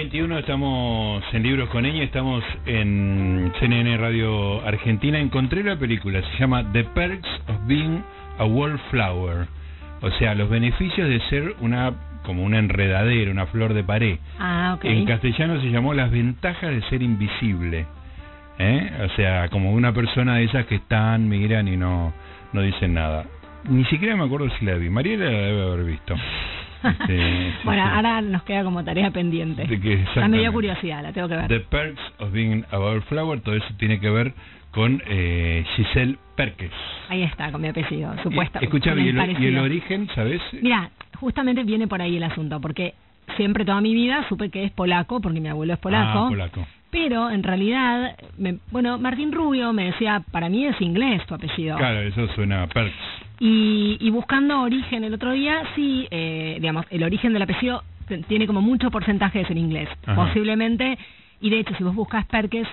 [0.00, 5.20] 2021 estamos en Libros con Ella, estamos en CNN Radio Argentina.
[5.20, 8.02] Encontré la película, se llama The Perks of Being
[8.38, 9.46] a Wallflower.
[10.00, 11.92] O sea, los beneficios de ser una
[12.24, 14.18] como una enredadera, una flor de pared.
[14.38, 14.78] Ah.
[14.84, 17.84] En castellano se llamó Las ventajas de ser invisible.
[18.58, 18.90] ¿Eh?
[19.04, 22.14] O sea, como una persona de esas que están, miran y no,
[22.54, 23.26] no dicen nada.
[23.68, 24.88] Ni siquiera me acuerdo si la vi.
[24.88, 26.16] Mariela la debe haber visto.
[26.82, 27.90] Este, bueno, sí.
[27.94, 29.66] ahora nos queda como tarea pendiente.
[29.66, 30.38] De que Ya me exactamente.
[30.38, 31.48] dio curiosidad, la tengo que ver.
[31.48, 34.32] The Perks of Being a Wallflower, todo eso tiene que ver
[34.70, 36.70] con eh, Giselle Perkes.
[37.08, 38.58] Ahí está, con mi apellido, supuesto.
[38.60, 40.40] Y- Escuchame, ¿y el y el origen, sabes?
[40.62, 42.94] Mira, justamente viene por ahí el asunto, porque
[43.36, 46.26] siempre toda mi vida supe que es polaco, porque mi abuelo es polaco.
[46.26, 46.66] Ah, polaco.
[46.92, 51.76] Pero en realidad, me- bueno, Martín Rubio me decía, para mí es inglés tu apellido.
[51.76, 52.94] Claro, eso suena a Perks.
[53.40, 57.82] Y, y buscando origen el otro día, sí, eh, digamos, el origen del apellido
[58.28, 59.88] tiene como mucho porcentaje de ser inglés.
[60.04, 60.14] Ajá.
[60.26, 60.98] Posiblemente,
[61.40, 62.68] y de hecho, si vos buscas Perkes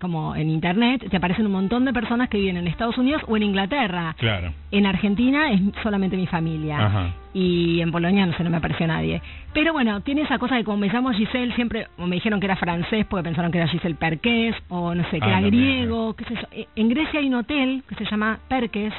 [0.00, 3.36] como en internet, te aparecen un montón de personas que viven en Estados Unidos o
[3.36, 4.14] en Inglaterra.
[4.16, 4.52] Claro.
[4.70, 6.86] En Argentina es solamente mi familia.
[6.86, 7.14] Ajá.
[7.34, 9.20] Y en Polonia no sé, no me apareció nadie.
[9.52, 12.46] Pero bueno, tiene esa cosa de como me llamo Giselle, siempre o me dijeron que
[12.46, 16.14] era francés porque pensaron que era Giselle Perqués, o no sé, que Ah, era griego,
[16.14, 16.42] qué sé yo.
[16.52, 18.94] Eh, En Grecia hay un hotel que se llama Perqués.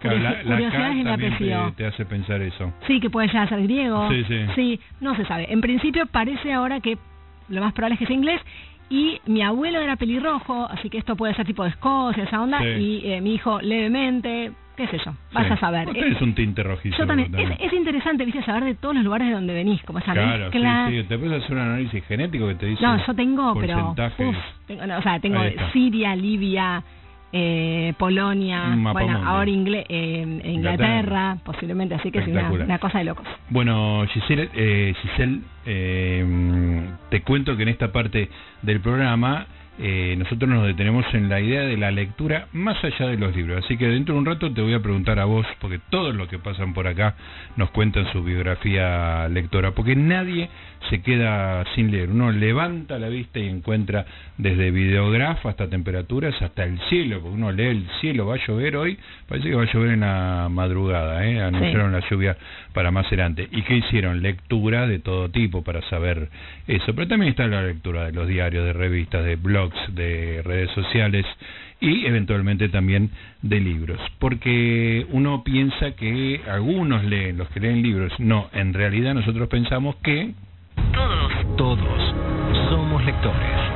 [0.00, 2.72] Claro, la, la K también te, te hace pensar eso.
[2.86, 4.08] Sí, que puede llegar a ser griego.
[4.10, 4.80] Sí, sí.
[5.00, 5.50] no se sabe.
[5.52, 6.98] En principio parece ahora que
[7.48, 8.40] lo más probable es que sea inglés.
[8.88, 12.60] Y mi abuelo era pelirrojo, así que esto puede ser tipo de Escocia, esa onda.
[12.60, 12.66] Sí.
[12.66, 15.52] Y eh, mi hijo levemente, qué sé yo, vas Sí.
[15.54, 15.88] a saber.
[15.88, 16.96] Eh, tenés un tinte rojizo.
[16.98, 17.32] yo también.
[17.32, 17.52] también.
[17.52, 20.52] Es, es interesante, viste, saber de todos los lugares de donde venís, como esa Claro,
[20.52, 20.58] sí,
[21.02, 21.08] sí.
[21.08, 23.90] Te puedes hacer un análisis genético que te dice No, yo tengo, pero.
[23.90, 24.36] uf,
[24.68, 25.40] tengo- no, o sea, tengo.
[25.72, 26.84] Siria, Libia,
[27.32, 31.36] eh, Polonia, mapa bueno, ahora Ingle- eh, Inglaterra, Inglaterra.
[31.44, 33.26] posiblemente, así que es una cosa de locos.
[33.50, 38.30] Bueno, Giselle, eh, Giselle eh, te cuento que en esta parte
[38.62, 39.46] del programa
[39.78, 43.64] eh, nosotros nos detenemos en la idea de la lectura más allá de los libros.
[43.64, 46.28] Así que dentro de un rato te voy a preguntar a vos, porque todos los
[46.28, 47.14] que pasan por acá
[47.56, 50.48] nos cuentan su biografía lectora, porque nadie
[50.88, 52.10] se queda sin leer.
[52.10, 54.06] Uno levanta la vista y encuentra
[54.38, 58.76] desde videógrafo hasta temperaturas hasta el cielo, porque uno lee el cielo, va a llover
[58.76, 58.98] hoy,
[59.28, 61.40] parece que va a llover en la madrugada, ¿eh?
[61.40, 62.36] anunciaron la lluvia
[62.72, 63.48] para más adelante.
[63.50, 64.22] ¿Y qué hicieron?
[64.22, 66.28] Lectura de todo tipo para saber
[66.66, 70.70] eso, pero también está la lectura de los diarios, de revistas, de blogs, de redes
[70.72, 71.24] sociales
[71.80, 73.10] y eventualmente también
[73.42, 79.14] de libros, porque uno piensa que algunos leen, los que leen libros, no, en realidad
[79.14, 80.32] nosotros pensamos que
[80.92, 82.14] Todos, todos
[82.70, 83.66] somos lectores.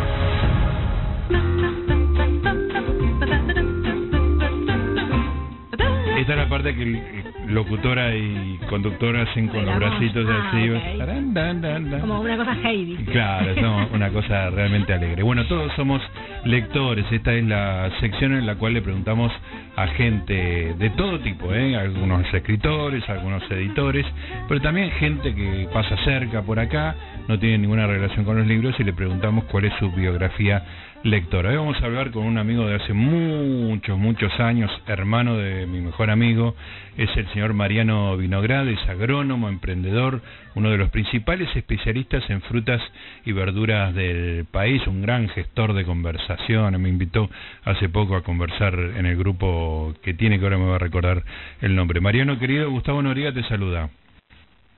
[6.19, 10.71] Esta es la parte que locutora y conductora hacen con los bracitos Ah, así.
[10.71, 10.99] ok.
[10.99, 12.01] tarán, dan, dan, dan.
[12.01, 12.97] Como una cosa Heidi.
[13.05, 15.23] Claro, no, una cosa realmente alegre.
[15.23, 16.01] Bueno, todos somos
[16.45, 17.05] lectores.
[17.11, 19.33] Esta es la sección en la cual le preguntamos
[19.81, 21.75] a gente de todo tipo, ¿eh?
[21.75, 24.05] algunos escritores, algunos editores,
[24.47, 26.95] pero también gente que pasa cerca por acá,
[27.29, 30.63] no tiene ninguna relación con los libros y le preguntamos cuál es su biografía
[31.03, 31.49] lectora.
[31.49, 35.81] Hoy vamos a hablar con un amigo de hace muchos, muchos años, hermano de mi
[35.81, 36.55] mejor amigo,
[36.99, 40.21] es el señor Mariano Vinograd, es agrónomo, emprendedor,
[40.55, 42.83] uno de los principales especialistas en frutas
[43.25, 47.31] y verduras del país, un gran gestor de conversación, me invitó
[47.65, 49.70] hace poco a conversar en el grupo
[50.03, 51.23] que tiene, que ahora me va a recordar
[51.61, 52.01] el nombre.
[52.01, 53.91] Mariano querido, Gustavo Noriega te saluda.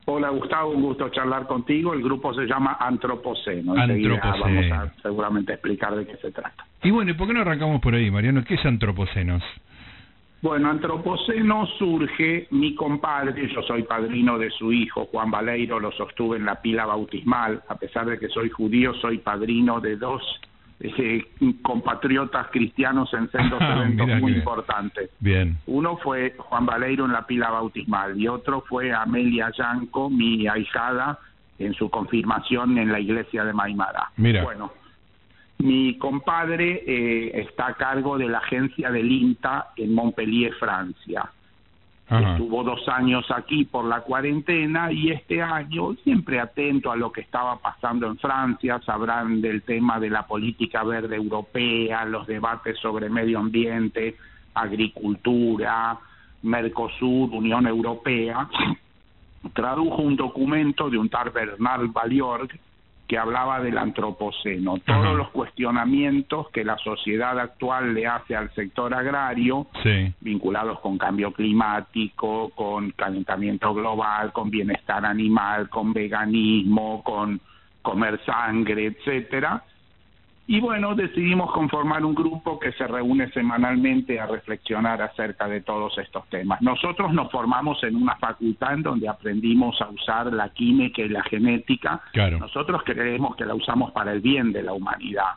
[0.05, 1.95] Hola Gustavo, un gusto charlar contigo.
[1.95, 3.75] El grupo se llama Antropoceno.
[3.75, 4.19] Antropoceno.
[4.41, 6.67] Vamos a seguramente explicar de qué se trata.
[6.83, 8.43] Y bueno, ¿y por qué no arrancamos por ahí, Mariano?
[8.43, 9.43] ¿Qué es Antropocenos?
[10.43, 16.37] Bueno, Antropoceno surge, mi compadre, yo soy padrino de su hijo, Juan Baleiro, lo sostuve
[16.37, 20.21] en la pila bautismal, a pesar de que soy judío, soy padrino de dos
[20.83, 21.25] eh,
[21.63, 25.11] compatriotas cristianos en sendos Ah, eventos muy importantes.
[25.21, 25.57] Bien.
[25.67, 31.19] Uno fue Juan Baleiro en la pila bautismal y otro fue Amelia Yanco, mi ahijada,
[31.59, 34.11] en su confirmación en la iglesia de Maimara.
[34.17, 34.43] Mira.
[34.43, 34.73] Bueno,
[35.59, 41.31] mi compadre eh, está a cargo de la agencia del INTA en Montpellier, Francia.
[42.09, 47.23] Estuvo dos años aquí por la cuarentena y este año, siempre atento a lo que
[47.23, 53.09] estaba pasando en Francia, sabrán del tema de la política verde europea, los debates sobre
[53.09, 54.17] medio ambiente,
[54.53, 55.99] agricultura,
[56.43, 58.47] Mercosur, Unión Europea.
[59.55, 62.51] Tradujo un documento de un tal Bernard Valiorg
[63.13, 65.13] que hablaba del antropoceno, todos Ajá.
[65.13, 70.15] los cuestionamientos que la sociedad actual le hace al sector agrario Sí.
[70.23, 77.39] vinculados con cambio climático, con calentamiento global, con bienestar animal, con veganismo, con
[77.83, 79.63] comer sangre, etcétera.
[80.53, 85.97] Y bueno, decidimos conformar un grupo que se reúne semanalmente a reflexionar acerca de todos
[85.97, 86.61] estos temas.
[86.61, 91.23] Nosotros nos formamos en una facultad en donde aprendimos a usar la química y la
[91.23, 92.03] genética.
[92.39, 95.37] Nosotros creemos que la usamos para el bien de la humanidad.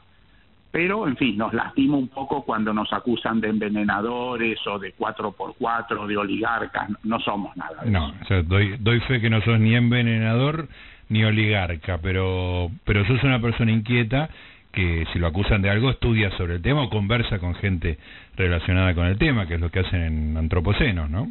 [0.70, 5.98] Pero, en fin, nos lastima un poco cuando nos acusan de envenenadores o de 4x4
[5.98, 6.90] o de oligarcas.
[7.06, 7.84] No somos nada.
[7.86, 10.68] no, O sea, doy, doy fe que no sos ni envenenador
[11.08, 14.30] ni oligarca, pero, pero sos una persona inquieta
[14.76, 17.98] que si lo acusan de algo estudia sobre el tema o conversa con gente
[18.36, 21.30] relacionada con el tema, que es lo que hacen en Antropoceno, ¿no?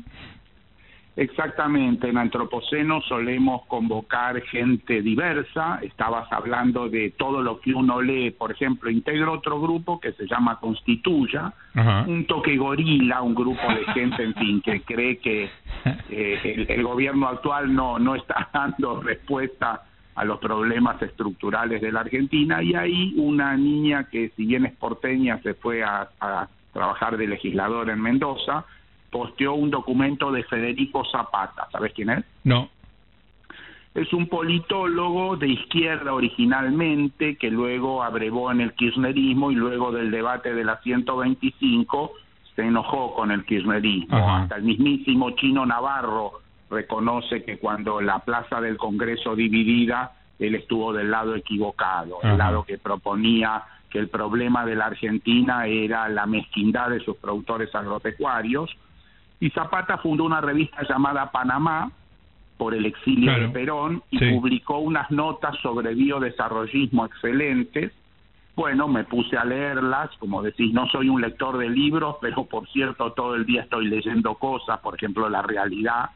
[1.17, 8.33] Exactamente, en Antropoceno solemos convocar gente diversa, estabas hablando de todo lo que uno lee,
[8.33, 11.53] por ejemplo, integro otro grupo que se llama Constituya,
[12.09, 15.45] un toque gorila, un grupo de gente, en fin, que cree que
[16.11, 19.83] eh, el, gobierno actual no, no está dando respuesta
[20.15, 24.73] a los problemas estructurales de la Argentina y ahí una niña que si bien es
[24.73, 26.09] porteña se fue a,
[26.73, 28.65] trabajar de legislador en Mendoza,
[29.11, 32.25] posteó un documento de Federico Zapata, ¿sabes quién es?
[32.43, 32.69] No.
[33.95, 40.11] Es un politólogo de izquierda originalmente que luego abrevó en el kirchnerismo y luego del
[40.11, 42.11] debate de la 125
[42.57, 44.17] se enojó con el kirchnerismo.
[44.17, 46.44] Hasta el mismísimo Chino Navarro
[46.75, 52.65] reconoce que cuando la plaza del Congreso dividida, él estuvo del lado equivocado, el lado
[52.65, 53.63] que proponía
[53.95, 58.69] que el problema de la Argentina era la mezquindad de sus productores agropecuarios.
[59.39, 61.93] Y Zapata fundó una revista llamada Panamá
[62.57, 67.93] por el exilio de Perón y publicó unas notas sobre biodesarrollismo excelentes.
[68.57, 72.69] Bueno, me puse a leerlas, como decís, no soy un lector de libros, pero por
[72.69, 76.11] cierto todo el día estoy leyendo cosas, por ejemplo, La Realidad,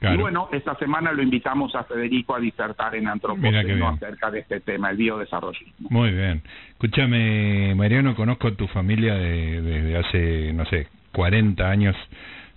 [0.00, 4.60] y bueno, esta semana lo invitamos a Federico a disertar en Antropoceno acerca de este
[4.60, 5.88] tema, el biodesarrollismo.
[5.90, 6.42] Muy bien.
[6.72, 11.96] Escúchame, Mariano, conozco a tu familia desde hace, no sé, 40 años,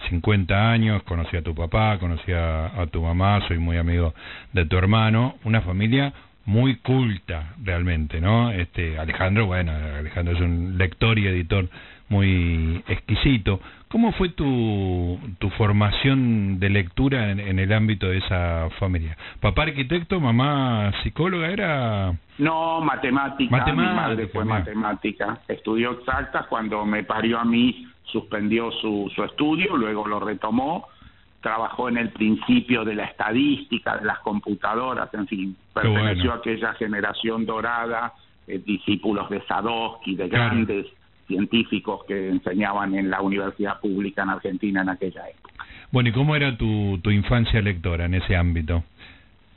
[0.09, 4.13] 50 años, conocí a tu papá, conocí a, tu mamá, soy muy amigo
[4.51, 6.13] de tu hermano, una familia
[6.45, 8.51] muy culta realmente, ¿no?
[8.51, 11.69] Este Alejandro, bueno, Alejandro es un lector y editor
[12.09, 13.61] muy exquisito.
[13.89, 19.17] ¿Cómo fue tu, tu formación de lectura en, el ámbito de esa familia?
[19.39, 22.13] ¿Papá arquitecto, mamá psicóloga era...?
[22.37, 23.65] No, matemática.
[23.73, 25.39] Mi madre fue matemática.
[25.47, 26.45] Estudió exactas.
[26.45, 30.87] Cuando me parió a mí, suspendió su, su estudio, luego lo retomó.
[31.41, 35.57] Trabajó en el principio de la estadística, de las computadoras, en fin.
[35.73, 38.13] Perteneció a aquella generación dorada,
[38.45, 40.85] eh, discípulos de Sadowski, de grandes
[41.29, 45.63] científicos que enseñaban en la universidad pública en Argentina en aquella época.
[45.91, 48.83] Bueno, ¿y cómo era tu, tu infancia lectora en ese ámbito?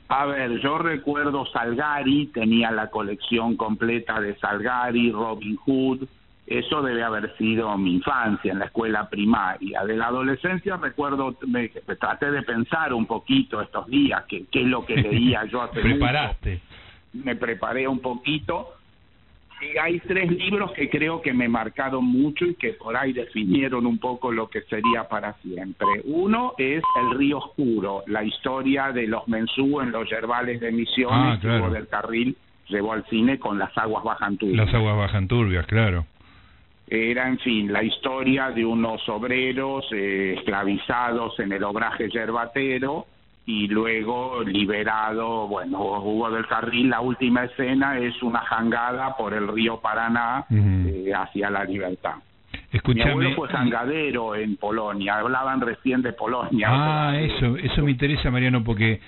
[0.07, 6.07] A ver, yo recuerdo Salgari, tenía la colección completa de Salgari, Robin Hood,
[6.45, 9.83] eso debe haber sido mi infancia en la escuela primaria.
[9.85, 14.85] De la adolescencia recuerdo, me, traté de pensar un poquito estos días, qué es lo
[14.85, 16.61] que leía yo hace Preparaste.
[17.13, 18.73] Me preparé un poquito
[19.81, 23.97] hay tres libros que creo que me marcaron mucho y que por ahí definieron un
[23.97, 26.01] poco lo que sería para siempre.
[26.05, 31.39] Uno es El Río Oscuro, la historia de los mensú en los yerbales de Misiones,
[31.43, 32.35] ah, del Carril
[32.67, 34.65] llevó al cine con Las Aguas Bajan Turbias.
[34.65, 36.05] Las Aguas Bajan Turbias, claro.
[36.87, 43.07] Era, en fin, la historia de unos obreros eh, esclavizados en el obraje yerbatero
[43.45, 49.47] y luego liberado, bueno, Hugo del Carril, la última escena es una jangada por el
[49.47, 52.15] río Paraná eh, hacia la libertad.
[52.71, 56.67] Escúchame, Mi abuelo fue jangadero en Polonia, hablaban recién de Polonia.
[56.69, 58.99] Ah, eso, eso me interesa, Mariano, porque,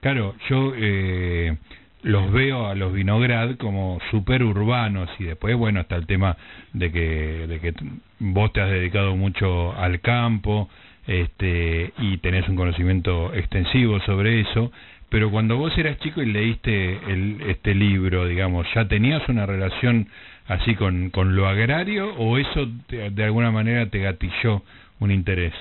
[0.00, 1.56] claro, yo eh,
[2.02, 6.36] los veo a los Vinograd como super urbanos y después, bueno, está el tema
[6.72, 7.74] de que, de que
[8.18, 10.68] vos te has dedicado mucho al campo,
[11.06, 14.72] este, y tenés un conocimiento extensivo sobre eso,
[15.08, 20.08] pero cuando vos eras chico y leíste el, este libro, digamos, ¿ya tenías una relación
[20.46, 24.62] así con, con lo agrario o eso de alguna manera te gatilló
[25.00, 25.52] un interés?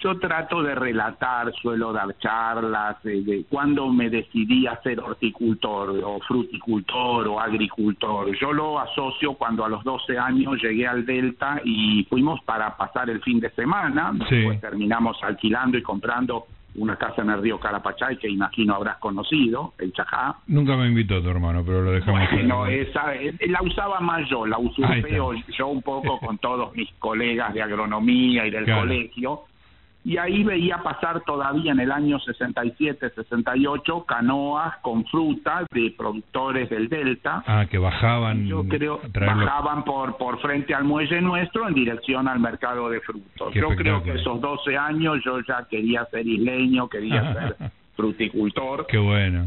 [0.00, 6.20] Yo trato de relatar, suelo dar charlas de, cuando me decidí a ser horticultor o
[6.20, 8.32] fruticultor o agricultor.
[8.38, 13.10] Yo lo asocio cuando a los 12 años llegué al Delta y fuimos para pasar
[13.10, 14.12] el fin de semana.
[14.12, 16.46] Después terminamos alquilando y comprando
[16.78, 20.36] una casa en el río Carapachay que imagino habrás conocido, el Chajá.
[20.46, 22.20] Nunca me invitó tu hermano, pero lo dejamos.
[22.44, 25.18] No, esa, eh, la usaba más yo, la usurpé
[25.56, 29.47] yo un poco con todos mis colegas de agronomía y del colegio
[30.08, 36.70] y ahí veía pasar todavía en el año 67, 68 canoas con fruta de productores
[36.70, 37.44] del Delta.
[37.46, 38.46] Ah, que bajaban.
[38.46, 43.52] Yo creo bajaban por por frente al muelle nuestro en dirección al mercado de frutos.
[43.52, 48.86] yo creo que esos 12 años yo ya quería ser isleño, quería ser fruticultor.
[48.86, 49.44] Qué bueno.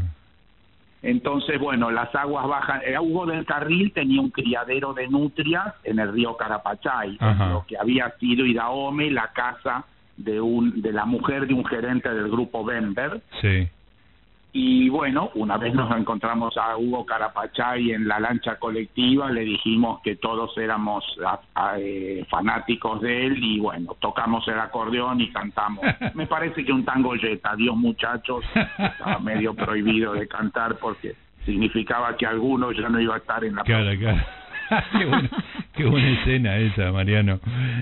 [1.02, 2.82] Entonces, bueno, las aguas bajan.
[2.86, 7.18] Eh, Hugo del Carril tenía un criadero de nutrias en el río Carapachay,
[7.50, 9.86] lo que había sido Idaome, la casa
[10.24, 13.20] de, un, de la mujer de un gerente del grupo Bember.
[13.40, 13.68] Sí.
[14.54, 20.02] Y bueno, una vez nos encontramos a Hugo Carapachay en la lancha colectiva, le dijimos
[20.02, 21.02] que todos éramos
[21.78, 25.80] eh, fanáticos de él y bueno, tocamos el acordeón y cantamos.
[26.14, 31.14] Me parece que un tango yeta, Dios muchachos, estaba medio prohibido de cantar porque
[31.46, 33.62] significaba que alguno ya no iba a estar en la...
[33.62, 34.20] Claro, claro.
[35.74, 37.40] qué, buena escena esa, Mariano.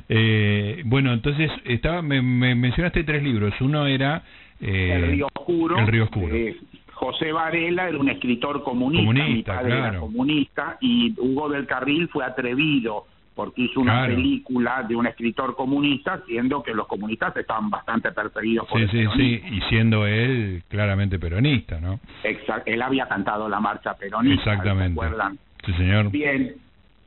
[0.09, 3.54] Eh, bueno, entonces estaba, me, mencionaste tres libros.
[3.61, 4.23] Uno era
[4.61, 5.78] eh, el Río Oscuro.
[5.78, 6.35] El Río Oscuro.
[6.35, 6.56] Eh,
[6.92, 9.62] José Varela era un escritor comunista,
[9.99, 16.20] comunista, y Hugo del Carril fue atrevido porque hizo una película de un escritor comunista,
[16.26, 21.18] siendo que los comunistas estaban bastante perseguidos por sí, sí, sí, y siendo él claramente
[21.18, 22.00] peronista, ¿no?
[22.23, 25.00] Exacto, él había cantado la marcha peronista, Exactamente.
[25.00, 25.38] ¿recuerdan?
[25.64, 26.11] Sí, señor.
[26.11, 26.54] Bien,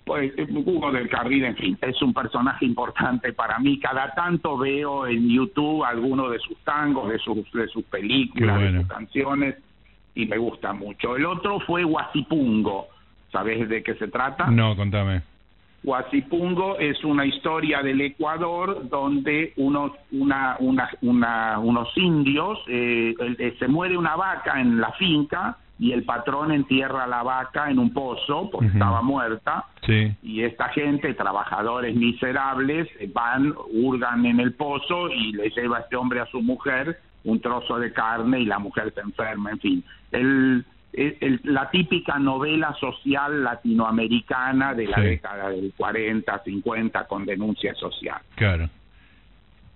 [0.06, 3.80] pues Hugo del Carril, en fin, es un personaje importante para mí.
[3.80, 8.80] Cada tanto veo en YouTube algunos de sus tangos, de sus, de sus películas, de
[8.80, 9.56] sus canciones,
[10.16, 11.16] y me gusta mucho.
[11.16, 12.88] El otro fue Huasipungo.
[13.32, 14.48] ¿Sabes de qué se trata?
[14.48, 15.24] No, contame.
[15.84, 23.16] Huasipungo es una historia del Ecuador donde unos, una, una, una, unos indios, eh,
[23.60, 27.94] se muere una vaca en la finca y el patrón entierra la vaca en un
[27.94, 29.66] pozo porque estaba muerta
[30.22, 35.96] y esta gente, trabajadores miserables, van, hurgan en el pozo y le lleva a este
[35.96, 39.84] hombre a su mujer un trozo de carne y la mujer se enferma, en fin.
[40.12, 40.66] El,
[41.44, 48.22] la típica novela social latinoamericana de la década del 40, 50 con denuncia social.
[48.36, 48.70] Claro.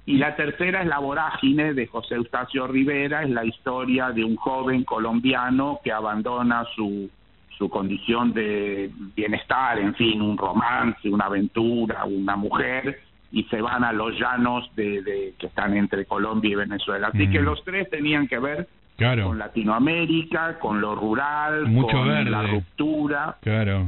[0.08, 4.38] Y la tercera es La vorágine de José Eustacio Rivera, es la historia de un
[4.38, 7.10] joven colombiano que abandona su,
[7.58, 13.02] su condición de bienestar, en fin, un romance, una aventura, una mujer,
[13.34, 17.10] y se van a los llanos de, que están entre Colombia y Venezuela.
[17.10, 17.44] Así que mm.
[17.44, 18.66] los tres tenían que ver
[18.98, 23.36] con Latinoamérica, con lo rural, con la ruptura.
[23.42, 23.88] Claro.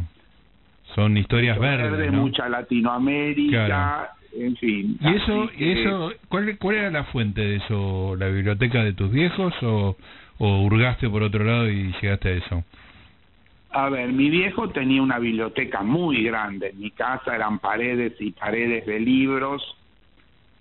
[0.94, 2.12] Son historias verdes.
[2.12, 4.98] Mucha Latinoamérica, en fin.
[5.02, 8.16] ¿Y eso, y eso ¿cuál, cuál era la fuente de eso?
[8.18, 9.96] ¿La biblioteca de tus viejos o,
[10.38, 12.64] o hurgaste por otro lado y llegaste a eso?
[13.72, 16.70] A ver, mi viejo tenía una biblioteca muy grande.
[16.70, 19.62] En mi casa eran paredes y paredes de libros.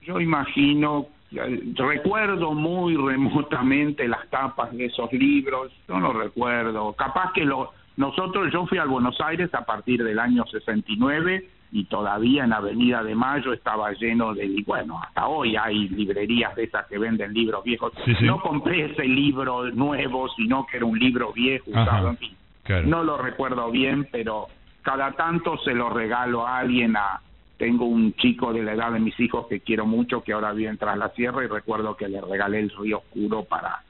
[0.02, 5.72] Yo imagino, recuerdo muy remotamente las tapas de esos libros.
[5.88, 6.92] Yo no recuerdo.
[6.92, 11.84] Capaz que lo, nosotros, yo fui a Buenos Aires a partir del año 69 y
[11.84, 16.87] todavía en Avenida de Mayo estaba lleno de, bueno, hasta hoy hay librerías de esas
[16.87, 17.92] que venden libros viejos.
[18.22, 22.37] No compré ese libro nuevo, sino que era un libro viejo, usado, en fin.
[22.84, 24.46] No lo recuerdo bien, pero
[24.82, 27.20] cada tanto se lo regalo a alguien a...
[27.58, 30.76] Tengo un chico de la edad de mis hijos que quiero mucho, que ahora vive
[30.76, 33.82] tras la sierra, y recuerdo que le regalé el río oscuro para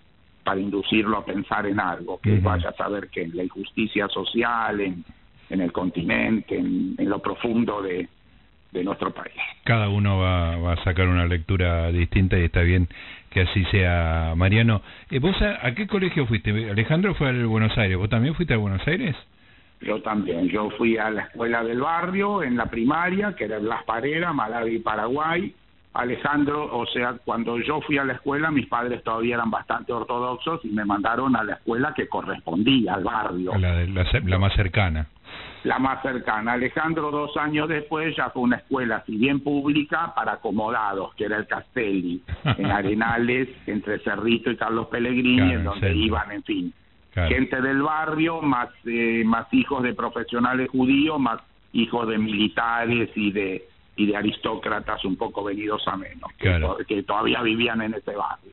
[0.42, 4.80] para inducirlo a pensar en algo, que vaya a saber que en la injusticia social,
[4.80, 5.04] en,
[5.50, 8.08] en el continente, en, lo profundo de,
[8.84, 9.34] nuestro país.
[9.64, 12.86] Cada uno va, va, a sacar una lectura distinta y está bien
[13.30, 14.34] que así sea.
[14.36, 16.70] Mariano, eh, ¿vos a, qué colegio fuiste?
[16.70, 19.16] Alejandro fue al Buenos Aires, ¿vos también fuiste a Buenos Aires?
[19.80, 23.84] Yo también, yo fui a la escuela del barrio en la primaria, que era Blas
[23.84, 25.54] Parera, Malawi, Paraguay.
[25.94, 30.64] Alejandro, o sea, cuando yo fui a la escuela, mis padres todavía eran bastante ortodoxos
[30.64, 33.56] y me mandaron a la escuela que correspondía al barrio.
[33.58, 35.08] La, la, la más cercana
[35.64, 36.52] la más cercana.
[36.52, 41.36] Alejandro dos años después ya fue una escuela, si bien pública, para acomodados, que era
[41.36, 46.72] el Castelli, en Arenales, entre Cerrito y Carlos Pellegrini, en donde iban, en fin,
[47.12, 51.40] gente del barrio, más, eh, más hijos de profesionales judíos, más
[51.72, 53.68] hijos de militares y de
[53.98, 56.30] y de aristócratas un poco venidos a menos,
[56.86, 58.52] que todavía vivían en ese barrio.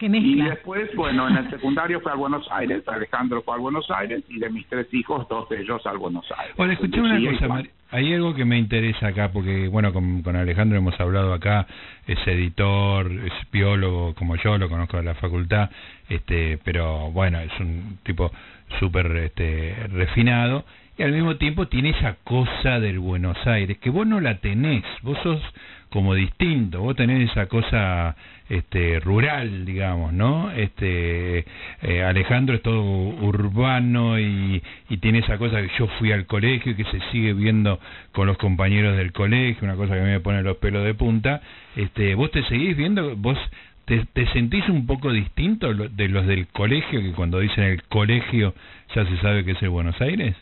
[0.00, 4.24] Y después, bueno, en el secundario fue a Buenos Aires, Alejandro fue a Buenos Aires
[4.30, 6.56] y de mis tres hijos, dos de ellos al Buenos Aires.
[6.56, 10.78] Bueno, escuché una cosa, hay algo que me interesa acá, porque bueno, con, con, Alejandro
[10.78, 11.66] hemos hablado acá,
[12.06, 15.68] es editor, es biólogo como yo, lo conozco de la facultad,
[16.08, 18.30] este pero bueno, es un tipo
[18.78, 20.64] súper este, refinado
[21.00, 24.84] y al mismo tiempo tiene esa cosa del Buenos Aires, que vos no la tenés,
[25.00, 25.40] vos sos
[25.88, 28.14] como distinto, vos tenés esa cosa
[28.50, 30.50] este rural, digamos, ¿no?
[30.50, 31.46] Este
[31.80, 36.72] eh, Alejandro es todo urbano y, y tiene esa cosa que yo fui al colegio
[36.72, 37.80] y que se sigue viendo
[38.12, 40.92] con los compañeros del colegio, una cosa que a mí me pone los pelos de
[40.92, 41.40] punta.
[41.76, 43.38] Este, vos te seguís viendo, vos
[43.86, 48.54] te, te sentís un poco distinto de los del colegio que cuando dicen el colegio
[48.94, 50.36] ya se sabe que es el Buenos Aires.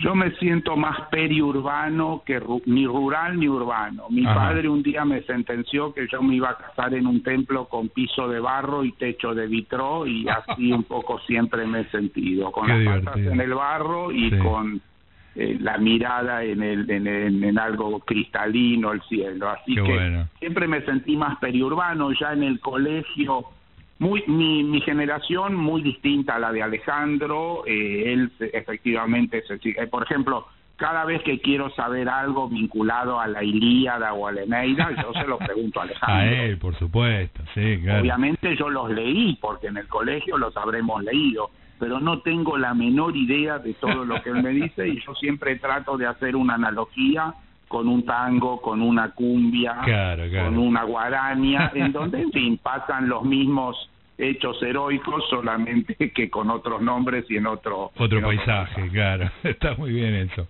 [0.00, 4.04] Yo me siento más periurbano que ni rural ni urbano.
[4.08, 7.66] Mi padre un día me sentenció que yo me iba a casar en un templo
[7.66, 11.90] con piso de barro y techo de vitro y así un poco siempre me he
[11.90, 14.80] sentido, con las patas en el barro y con
[15.36, 19.50] eh, la mirada en, el, en, en, algo cristalino, el cielo.
[19.50, 23.44] Así que siempre me sentí más periurbano, ya en el colegio
[24.00, 29.86] muy mi, mi generación muy distinta a la de Alejandro eh, él efectivamente se, eh,
[29.86, 34.42] por ejemplo cada vez que quiero saber algo vinculado a la Ilíada o a la
[34.42, 38.00] Eneida yo se lo pregunto a Alejandro a él por supuesto sí claro.
[38.00, 42.72] obviamente yo los leí porque en el colegio los habremos leído pero no tengo la
[42.72, 46.36] menor idea de todo lo que él me dice y yo siempre trato de hacer
[46.36, 47.34] una analogía
[47.70, 49.76] con un tango, con una cumbia,
[50.42, 56.50] con una guarania, en donde, en fin, pasan los mismos hechos heroicos, solamente que con
[56.50, 57.92] otros nombres y en otro...
[57.96, 60.48] Otro paisaje, claro, está muy bien eso.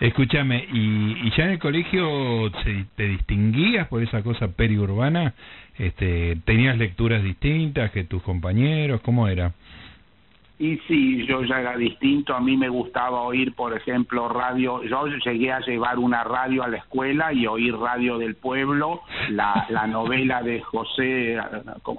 [0.00, 2.52] Escúchame, ¿y, ¿y, ya en el colegio
[2.94, 5.32] te distinguías por esa cosa periurbana?
[5.78, 9.00] Este, ¿Tenías lecturas distintas que tus compañeros?
[9.00, 9.54] ¿Cómo era?
[10.60, 15.06] Y sí, yo ya era distinto, a mí me gustaba oír, por ejemplo, radio, yo
[15.06, 19.00] llegué a llevar una radio a la escuela y oír Radio del Pueblo,
[19.30, 21.38] la, la novela de José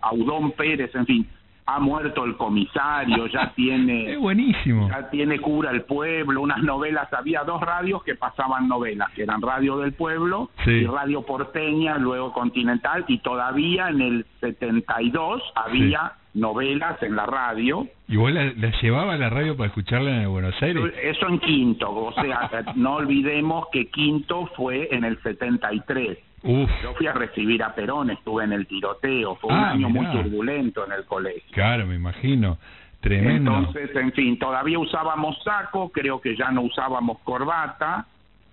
[0.04, 1.28] Audón Pérez, en fin,
[1.66, 4.12] ha muerto el comisario, ya tiene...
[4.14, 4.90] Es buenísimo.
[4.90, 9.42] Ya tiene cura el pueblo, unas novelas, había dos radios que pasaban novelas, que eran
[9.42, 17.02] Radio del Pueblo y Radio Porteña, luego Continental, y todavía en el 72 había novelas
[17.04, 17.88] en la radio.
[18.08, 20.94] ¿Y vos la, llevaba a la radio para escucharla en Buenos Aires?
[21.04, 26.18] Eso en Quinto, o sea, no olvidemos que Quinto fue en el 73.
[26.44, 26.70] Uf.
[26.82, 30.08] Yo fui a recibir a Perón, estuve en el tiroteo, fue un ah, año muy
[30.08, 31.52] turbulento en el colegio.
[31.52, 32.58] Claro, me imagino.
[33.00, 33.58] Tremendo.
[33.58, 38.08] Entonces, en fin, todavía usábamos saco, creo que ya no usábamos corbata,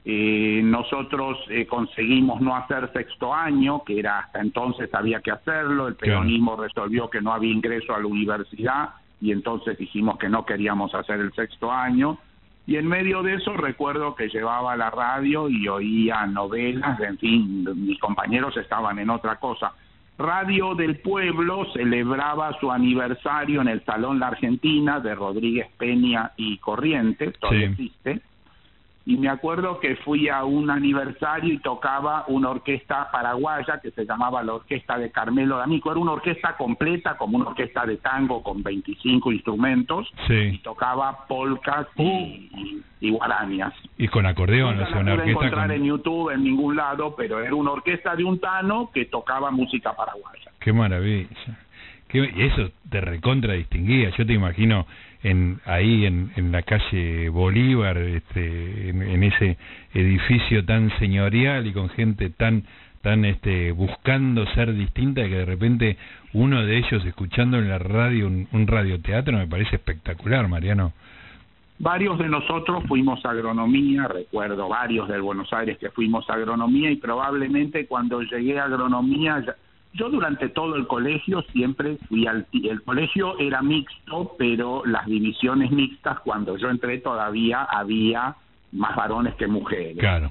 [0.05, 5.89] eh, nosotros eh, conseguimos no hacer sexto año, que era hasta entonces había que hacerlo,
[5.89, 10.47] el peronismo resolvió que no había ingreso a la universidad y entonces dijimos que no
[10.47, 12.19] queríamos hacer el sexto año.
[12.67, 17.69] Y en medio de eso recuerdo que llevaba la radio y oía novelas, en fin,
[17.77, 19.73] mis compañeros estaban en otra cosa.
[20.19, 26.59] Radio del Pueblo celebraba su aniversario en el Salón La Argentina de Rodríguez Peña y
[26.59, 28.21] Corrientes, todavía existe
[29.09, 34.05] y me acuerdo que fui a un aniversario y tocaba una orquesta paraguaya que se
[34.05, 35.91] llamaba la Orquesta de Carmelo D'Amico.
[35.91, 41.87] Era una orquesta completa, como una orquesta de tango con 25 instrumentos, y tocaba polcas
[41.97, 43.17] y, uh.
[43.17, 43.73] guaranias.
[43.97, 47.71] Y con acordeón, no una orquesta encontrar en YouTube en ningún lado, pero era una
[47.71, 50.51] orquesta de un tano que tocaba música paraguaya.
[50.61, 51.29] Qué maravilla.
[52.09, 54.11] Qué, eso te recontra distinguía.
[54.19, 54.87] Yo te imagino
[55.23, 59.57] en ahí en, en la calle Bolívar, este, en, ese
[59.95, 62.65] edificio tan señorial y con gente tan
[63.03, 65.97] tan este buscando ser distinta que de repente
[66.33, 70.93] uno de ellos escuchando en la radio un, un radioteatro me parece espectacular, Mariano.
[71.81, 76.91] Varios de nosotros fuimos a agronomía, recuerdo varios del Buenos Aires que fuimos a agronomía
[76.91, 79.45] y probablemente cuando llegué a agronomía
[79.93, 82.47] yo durante todo el colegio siempre fui al...
[82.53, 88.37] El colegio era mixto, pero las divisiones mixtas, cuando yo entré todavía había
[88.73, 89.99] más varones que mujeres.
[89.99, 90.31] Claro.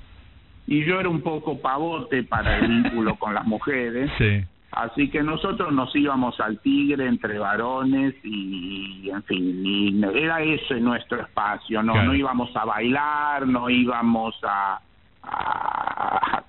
[0.67, 4.11] Y yo era un poco pavote para el vínculo con las mujeres.
[4.17, 4.43] Sí.
[4.71, 10.75] Así que nosotros nos íbamos al tigre entre varones y, en fin, y era ese
[10.79, 14.79] nuestro espacio, no, no íbamos a bailar, no íbamos a,
[15.23, 16.43] a, a,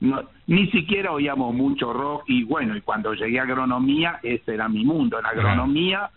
[0.00, 4.68] no, ni siquiera oíamos mucho rock y bueno, y cuando llegué a agronomía, ese era
[4.68, 5.18] mi mundo.
[5.18, 6.10] En agronomía,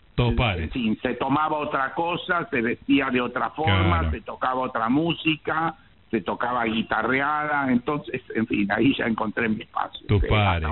[1.01, 5.75] se tomaba otra cosa, se vestía de otra forma, se tocaba otra música,
[6.11, 10.07] se tocaba guitarreada, entonces, en fin, ahí ya encontré mi espacio.
[10.07, 10.67] Tu padre,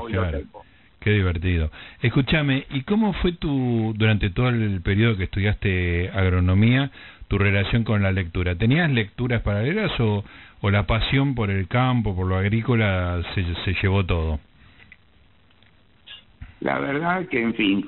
[0.99, 1.71] Qué divertido.
[2.01, 6.91] Escúchame, ¿y cómo fue tu, durante todo el periodo que estudiaste agronomía,
[7.27, 8.55] tu relación con la lectura?
[8.55, 10.25] ¿Tenías lecturas paralelas o
[10.61, 14.39] o la pasión por el campo, por lo agrícola, se, se llevó todo?
[16.59, 17.85] La verdad que, en fin,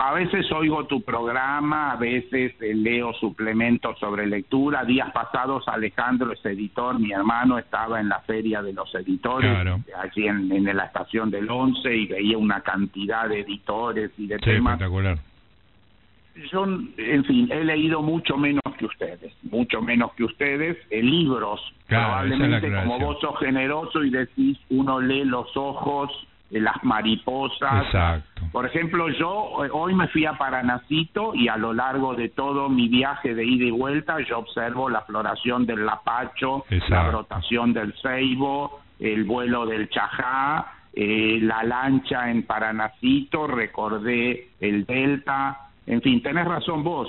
[0.00, 4.84] a veces oigo tu programa, a veces eh, leo suplementos sobre lectura.
[4.84, 9.56] Días pasados Alejandro es editor, mi hermano estaba en la feria de los editores,
[9.96, 14.74] allí en, la estación del 11 y veía una cantidad de editores y de temas.
[14.74, 15.18] Espectacular.
[16.52, 21.60] Yo, en fin, he leído mucho menos que ustedes, mucho menos que ustedes, en libros.
[21.86, 26.10] Probablemente como vos sos generoso y decís, uno lee los ojos
[26.50, 27.86] las mariposas.
[27.86, 28.42] Exacto.
[28.52, 32.68] Por ejemplo, yo eh, hoy me fui a Paranacito y a lo largo de todo
[32.68, 37.92] mi viaje de ida y vuelta yo observo la floración del lapacho, la rotación del
[38.00, 46.22] ceibo, el vuelo del chajá, eh, la lancha en Paranacito, recordé el delta, en fin,
[46.22, 47.08] tenés razón vos,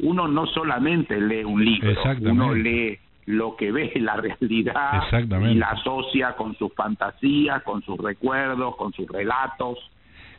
[0.00, 5.02] uno no solamente lee un libro, uno lee lo que ve la realidad
[5.48, 9.78] y la asocia con sus fantasías, con sus recuerdos, con sus relatos.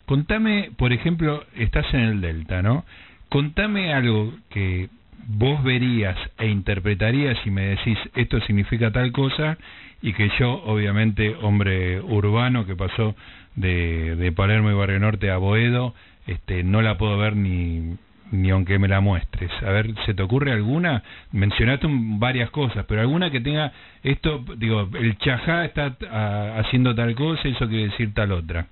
[0.06, 2.86] Contame, por ejemplo, estás en el Delta, ¿no?
[3.30, 4.90] Contame algo que
[5.28, 9.58] vos verías e interpretarías y me decís esto significa tal cosa
[10.02, 13.16] y que yo, obviamente, hombre urbano que pasó
[13.56, 15.94] de, de Palermo y Barrio Norte a Boedo,
[16.28, 17.98] este, no la puedo ver ni
[18.32, 19.52] ni aunque me la muestres.
[19.64, 21.04] A ver, ¿se te ocurre alguna?
[21.32, 23.72] Mencionaste varias cosas, pero alguna que tenga
[24.04, 28.68] esto, digo, el chajá está ah, haciendo tal cosa, eso quiere decir tal otra.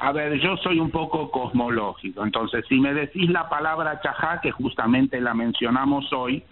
[0.00, 4.50] A ver, yo soy un poco cosmológico, entonces si me decís la palabra chajá, que
[4.50, 6.42] justamente la mencionamos hoy,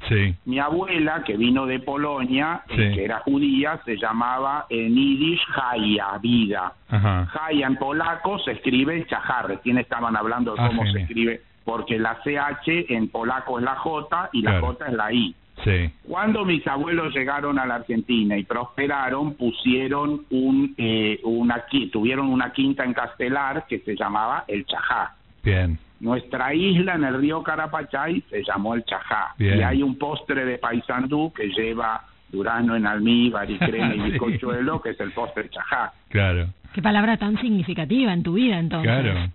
[0.44, 6.18] mi abuela, que vino de Polonia, eh, que era judía, se llamaba en Yiddish Jaya,
[6.20, 6.74] vida.
[6.88, 11.98] Jaya en polaco se escribe chajá, recién estaban hablando de ah, cómo se escribe porque
[11.98, 15.34] la CH en polaco es la J y la J es la I.
[15.64, 15.90] Sí.
[16.06, 22.52] Cuando mis abuelos llegaron a la Argentina y prosperaron, pusieron un, eh, una, tuvieron una
[22.52, 25.14] quinta en Castelar que se llamaba El Chajá.
[25.42, 25.78] Bien.
[26.00, 29.34] Nuestra isla en el río Carapachay se llamó El Chajá.
[29.38, 34.80] Y hay un postre de paisandú que lleva durazno en almíbar y crema y bizcochuelo,
[34.80, 35.92] que es el postre Chajá.
[36.08, 36.48] Claro.
[36.72, 38.90] Qué palabra tan significativa en tu vida entonces.
[38.90, 39.30] Claro.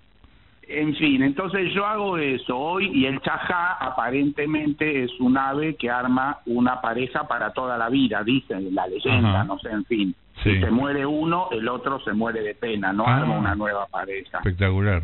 [0.68, 5.90] En fin, entonces yo hago eso hoy y el chajá aparentemente es un ave que
[5.90, 10.16] arma una pareja para toda la vida, dice la leyenda, no sé, en fin.
[10.42, 13.40] Si se muere uno, el otro se muere de pena, no arma ah.
[13.40, 14.38] una nueva pareja.
[14.38, 15.04] Espectacular.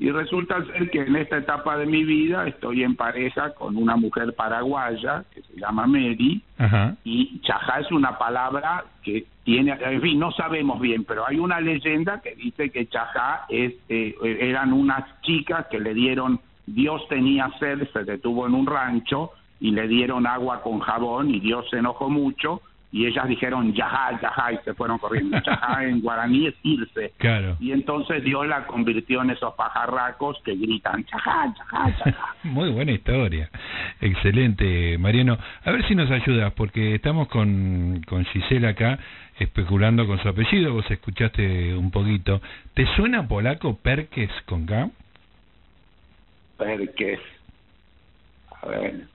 [0.00, 3.96] Y resulta ser que en esta etapa de mi vida estoy en pareja con una
[3.96, 6.40] mujer paraguaya que se llama Mary.
[7.02, 11.60] Y chajá es una palabra que tiene, en fin, no sabemos bien, pero hay una
[11.60, 17.50] leyenda que dice que chajá es, eh, eran unas chicas que le dieron, Dios tenía
[17.58, 21.78] sed, se detuvo en un rancho y le dieron agua con jabón y Dios se
[21.78, 25.38] enojó mucho y ellas dijeron yajá, yajá y se fueron corriendo.
[25.44, 27.12] Yajá en guaraní es irse.
[27.18, 27.56] Claro.
[27.60, 32.34] Y entonces Dios la convirtió en esos pajarracos que gritan yajá, yajá, yajá.
[32.44, 33.50] Muy buena historia.
[34.00, 35.36] Excelente, Mariano.
[35.64, 38.98] A ver si nos ayudas, porque estamos con, con Gisela acá
[39.38, 40.72] especulando con su apellido.
[40.72, 42.40] Vos escuchaste un poquito.
[42.74, 44.90] ¿Te suena polaco Perkes con K?
[46.56, 47.20] Perkes.
[48.62, 49.06] A ver.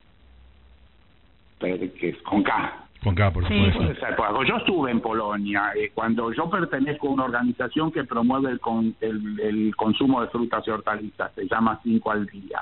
[1.60, 2.84] Perkes con K.
[3.04, 4.44] Con por supuesto.
[4.44, 5.72] Yo estuve en Polonia.
[5.76, 10.64] Eh, cuando yo pertenezco a una organización que promueve el, con, el, consumo de frutas
[10.66, 12.62] y hortalizas, se llama Cinco al Día.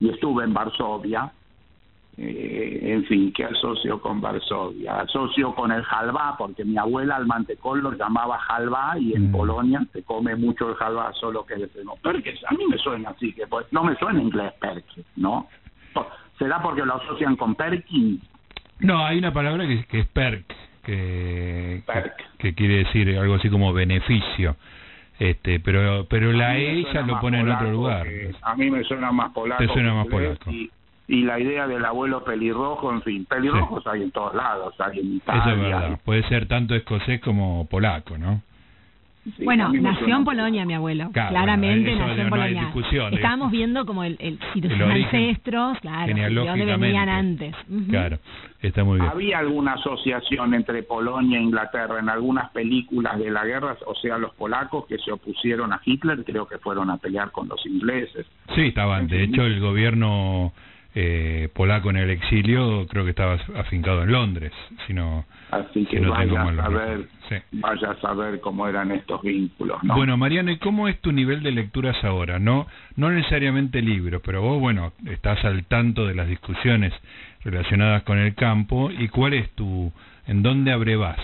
[0.00, 1.32] Y estuve en Varsovia.
[2.18, 5.00] Eh, en fin, ¿qué asocio con Varsovia?
[5.00, 9.32] Asocio con el halva, porque mi abuela al mantecol lo llamaba halva y en mm.
[9.32, 12.40] Polonia se come mucho el halva, solo que decimos perques.
[12.48, 15.46] A mí me suena así, que pues no me suena en inglés perques, ¿no?
[16.38, 18.20] ¿Será porque lo asocian con Perkins?
[18.80, 20.44] No, hay una palabra que, que es perk,
[20.84, 21.82] que,
[22.38, 24.56] que, quiere decir algo así como beneficio.
[25.18, 28.06] Este, pero pero la E ya lo pone en otro lugar.
[28.42, 29.64] A mí me suena más polaco.
[29.64, 30.50] Te suena más polaco.
[30.50, 30.70] Y,
[31.08, 35.16] y, la idea del abuelo pelirrojo, en fin, pelirrojos hay en todos lados, hay en
[35.16, 35.42] Italia.
[35.42, 36.00] Eso es verdad.
[36.04, 38.42] Puede ser tanto escocés como polaco, ¿no?
[39.44, 42.72] Bueno, nació en Polonia mi abuelo, claramente nació en Polonia.
[43.12, 47.54] Estábamos viendo como el, el si tus ancestros, claro, de dónde venían antes.
[47.88, 48.18] Claro,
[48.60, 49.10] está muy bien.
[49.10, 53.76] ¿Había alguna asociación entre Polonia e Inglaterra en algunas películas de la guerra?
[53.86, 57.48] O sea, los polacos que se opusieron a Hitler creo que fueron a pelear con
[57.48, 58.26] los ingleses.
[58.54, 59.06] Sí, estaban.
[59.08, 60.52] De hecho, el gobierno
[60.94, 64.52] eh, polaco en el exilio creo que estaba afincado en Londres,
[64.86, 67.08] sino Así que vaya, a ver,
[67.52, 69.78] vaya a saber cómo eran estos vínculos.
[69.82, 72.38] Bueno, Mariano, ¿y cómo es tu nivel de lecturas ahora?
[72.38, 76.92] No, no necesariamente libros, pero vos, bueno, estás al tanto de las discusiones
[77.44, 78.90] relacionadas con el campo.
[78.90, 79.90] ¿Y cuál es tu,
[80.26, 81.18] en dónde abrevas?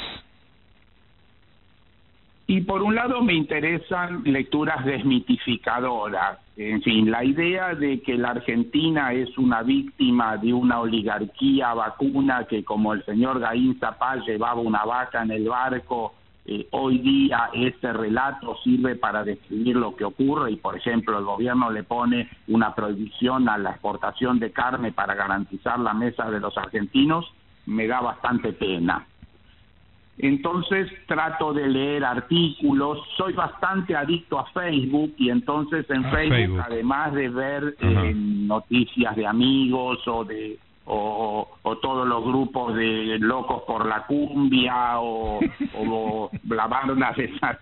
[2.47, 6.39] Y por un lado me interesan lecturas desmitificadoras.
[6.57, 12.45] En fin, la idea de que la Argentina es una víctima de una oligarquía vacuna
[12.45, 16.15] que como el señor Gaín Zapá llevaba una vaca en el barco,
[16.47, 21.25] eh, hoy día ese relato sirve para describir lo que ocurre y, por ejemplo, el
[21.25, 26.41] gobierno le pone una prohibición a la exportación de carne para garantizar la mesa de
[26.41, 27.25] los argentinos,
[27.65, 29.07] me da bastante pena.
[30.19, 37.13] Entonces trato de leer artículos, soy bastante adicto a Facebook y entonces en Facebook, además
[37.15, 41.49] de ver eh, noticias de amigos o de o,
[41.81, 45.41] todos los grupos de locos por la cumbia o,
[45.75, 47.59] o la banda de esas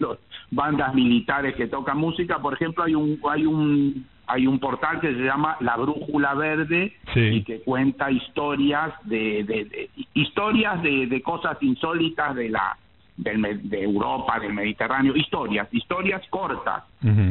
[0.50, 5.12] bandas militares que tocan música, por ejemplo hay un hay un hay un portal que
[5.12, 11.58] se llama La Brújula Verde y que cuenta historias de, de, historias de, de, cosas
[11.60, 12.78] insólitas de la
[13.14, 16.84] del, de Europa, del Mediterráneo, historias, historias cortas.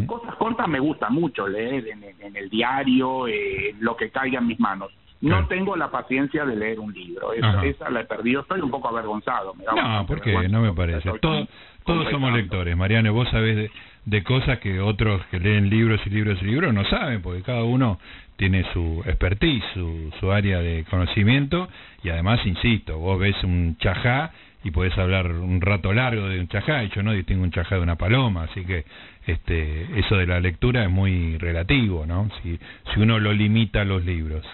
[0.05, 4.59] Cosas cortas me gusta mucho leer en, el diario, eh, lo que caiga en mis
[4.59, 4.91] manos.
[5.21, 8.89] No tengo la paciencia de leer un libro, esa, la he perdido, estoy un poco
[8.89, 9.55] avergonzado.
[9.75, 11.09] no, porque no me parece.
[11.19, 13.71] todos somos lectores, Mariano, vos sabés
[14.05, 17.63] de, cosas que otros que leen libros y libros y libros no saben, porque cada
[17.63, 17.99] uno
[18.35, 21.67] tiene su expertise, su, su área de conocimiento
[22.03, 24.31] y además, insisto, vos ves un chajá
[24.63, 27.75] y podés hablar un rato largo de un chajá y yo no distingo un chajá
[27.75, 28.85] de una paloma, así que
[29.27, 32.29] este eso de la lectura es muy relativo, ¿no?
[32.41, 32.59] Si,
[32.93, 34.45] si uno lo limita a los libros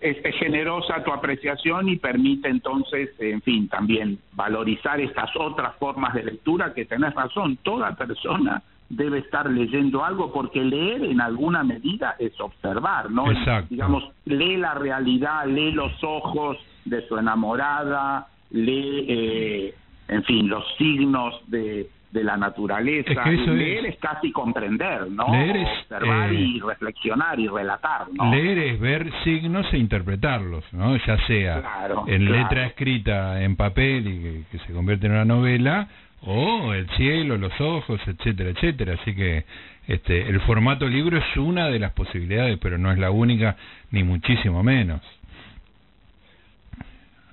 [0.00, 6.24] es, generosa tu apreciación y permite entonces, en fin, también valorizar estas otras formas de
[6.24, 12.14] lectura que tenés razón, toda persona debe estar leyendo algo porque leer en alguna medida
[12.18, 13.30] es observar, ¿no?
[13.30, 13.66] Exacto.
[13.70, 19.74] Digamos, lee la realidad, lee los ojos de su enamorada, lee, eh,
[20.08, 23.24] en fin, los signos de, de la naturaleza.
[23.24, 25.30] leer es, casi comprender, ¿no?
[25.30, 28.30] Leer es, Observar y eh, reflexionar y relatar, ¿no?
[28.30, 30.96] Leer es ver signos e interpretarlos, ¿no?
[30.96, 31.62] Ya sea
[32.06, 35.88] en letra escrita en papel y que, se convierte en una novela,
[36.22, 38.94] o el cielo, los ojos, etcétera, etcétera.
[39.00, 39.44] Así que
[39.86, 43.56] este, el formato libro es una de las posibilidades, pero no es la única,
[43.90, 45.00] ni muchísimo menos.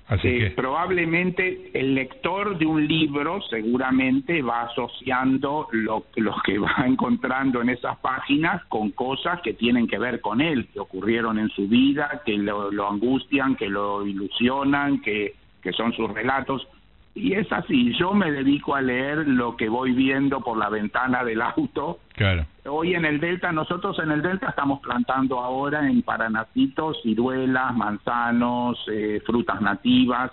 [0.06, 7.62] Así Probablemente el lector de un libro seguramente va asociando lo, lo que va encontrando
[7.62, 11.68] en esas páginas con cosas que tienen que ver con él, que ocurrieron en su
[11.68, 16.68] vida, que lo, lo angustian, que lo ilusionan, que, que son sus relatos.
[17.14, 21.22] Y es así, yo me dedico a leer lo que voy viendo por la ventana
[21.22, 22.00] del auto.
[22.14, 22.44] Claro.
[22.64, 28.84] Hoy en el Delta, nosotros en el Delta estamos plantando ahora en Paranacitos ciruelas, manzanos,
[28.90, 30.32] eh, frutas nativas.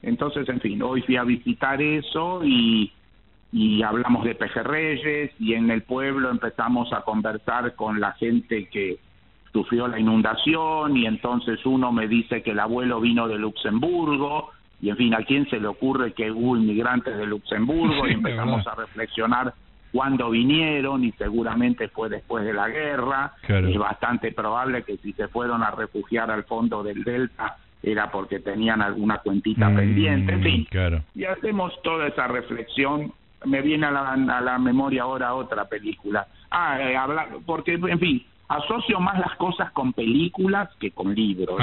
[0.00, 2.90] Entonces, en fin, hoy fui a visitar eso y,
[3.52, 8.96] y hablamos de pejerreyes y en el pueblo empezamos a conversar con la gente que
[9.52, 14.50] sufrió la inundación y entonces uno me dice que el abuelo vino de Luxemburgo
[14.82, 18.08] y en fin, ¿a quién se le ocurre que hubo inmigrantes de Luxemburgo?
[18.08, 19.54] y empezamos a reflexionar
[19.92, 23.34] cuándo vinieron y seguramente fue después de la guerra.
[23.46, 28.40] Es bastante probable que si se fueron a refugiar al fondo del Delta era porque
[28.40, 30.66] tenían alguna cuentita mm, pendiente, en fin.
[31.14, 33.12] Y hacemos toda esa reflexión.
[33.44, 36.26] Me viene a la, a la memoria ahora otra película.
[36.50, 41.58] Ah, eh, hablar, porque, en fin, asocio más las cosas con películas que con libros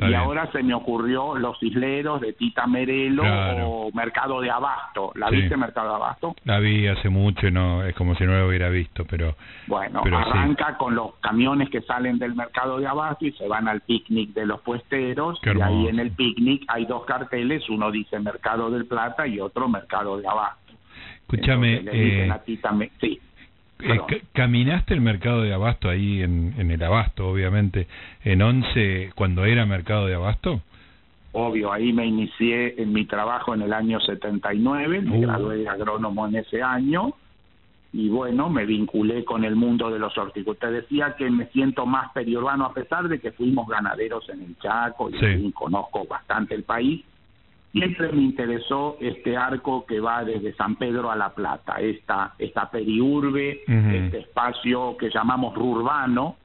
[0.00, 5.12] y ahora se me ocurrió Los Isleros de Tita Merelo o Mercado de Abasto.
[5.14, 6.34] ¿La viste Mercado de Abasto?
[6.44, 9.36] La vi hace mucho y no, es como si no lo hubiera visto, pero...
[9.66, 13.80] Bueno, arranca con los camiones que salen del Mercado de Abasto y se van al
[13.82, 18.70] picnic de los puesteros y ahí en el picnic hay dos carteles, uno dice Mercado
[18.70, 20.60] del Plata y otro Mercado de Abasto.
[21.22, 22.28] Escúchame, eh,
[23.00, 23.20] sí.
[23.82, 27.86] Eh, ¿Caminaste el mercado de abasto ahí en, en el abasto, obviamente,
[28.24, 30.60] en once cuando era mercado de abasto?
[31.32, 35.20] Obvio, ahí me inicié en mi trabajo en el año 79, me uh.
[35.20, 37.14] gradué de agrónomo en ese año
[37.92, 40.60] y bueno, me vinculé con el mundo de los horticultores.
[40.60, 44.58] Te decía que me siento más periurbano a pesar de que fuimos ganaderos en el
[44.58, 47.04] Chaco y conozco bastante el país
[47.72, 52.70] siempre me interesó este arco que va desde San Pedro a La Plata, esta, esta
[52.70, 56.36] periurbe, este espacio que llamamos rurbano,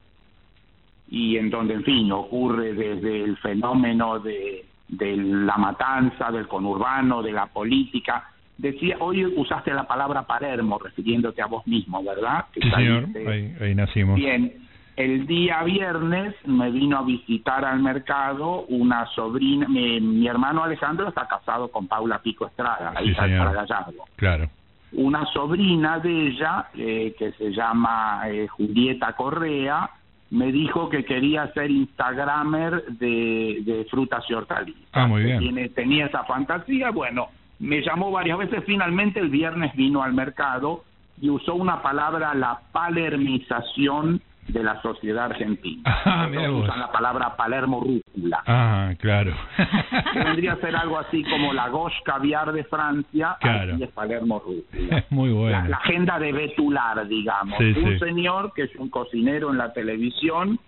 [1.08, 7.22] y en donde, en fin, ocurre desde el fenómeno de, de la matanza, del conurbano,
[7.22, 8.30] de la política.
[8.58, 12.46] Decía, hoy usaste la palabra Palermo refiriéndote a vos mismo, ¿verdad?
[12.54, 14.16] sí, señor, ahí, ahí nacimos.
[14.16, 14.52] Bien,
[14.96, 21.28] el día viernes me vino a visitar al mercado una sobrina, mi, hermano Alejandro está
[21.28, 24.04] casado con Paula Pico Estrada, la hija de Gallardo.
[24.16, 24.48] Claro.
[24.92, 29.90] Una sobrina de ella, eh, que se llama eh, Julieta Correa,
[30.30, 34.82] me dijo que quería ser Instagramer de, frutas y hortalizas.
[34.92, 35.72] Ah, muy bien.
[35.74, 37.28] tenía esa fantasía, bueno,
[37.58, 40.84] me llamó varias veces, finalmente el viernes vino al mercado
[41.20, 45.82] y usó una palabra, la palermización de la sociedad argentina.
[46.08, 48.42] Ah, usan la palabra Palermo rúcula.
[48.46, 49.34] Ah, claro.
[50.14, 53.76] vendría a ser algo así como la gauche caviar de Francia, claro.
[53.80, 55.04] es Palermo rúcula.
[55.10, 55.68] Muy bueno.
[55.68, 57.58] La, agenda de Betular, digamos.
[57.58, 60.58] un señor que es un cocinero en la televisión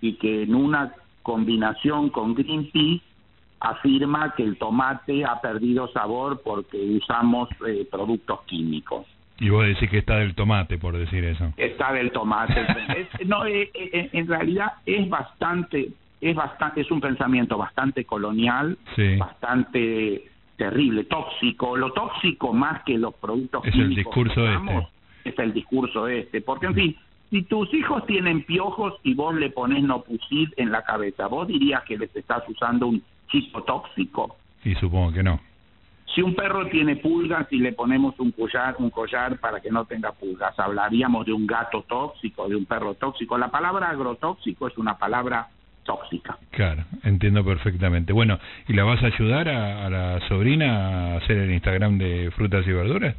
[0.00, 3.02] y que en una combinación con Greenpeace
[3.60, 9.06] afirma que el tomate ha perdido sabor porque usamos eh, productos químicos.
[9.40, 11.52] Y vos decís que está del tomate, por decir eso.
[11.56, 12.66] Está del tomate.
[13.26, 18.76] no, eh, eh, en realidad es bastante, es bastante, es un pensamiento bastante colonial,
[19.18, 20.24] bastante
[20.56, 21.76] terrible, tóxico.
[21.76, 24.88] Lo tóxico más que los productos es el discurso este.
[25.24, 26.96] Es el discurso este, porque en fin,
[27.30, 31.84] si tus hijos tienen piojos y vos le pones nopusid en la cabeza, vos dirías
[31.84, 34.36] que les estás usando un chico tóxico.
[34.64, 35.40] Y supongo que no.
[36.14, 39.84] Si un perro tiene pulgas y le ponemos un collar, un collar para que no
[39.84, 43.36] tenga pulgas, hablaríamos de un gato tóxico, de un perro tóxico.
[43.36, 45.48] La palabra agrotóxico es una palabra
[45.84, 46.38] tóxica.
[46.50, 48.12] Claro, entiendo perfectamente.
[48.12, 52.30] Bueno, ¿y la vas a ayudar a, a la sobrina a hacer el Instagram de
[52.34, 53.14] frutas y verduras?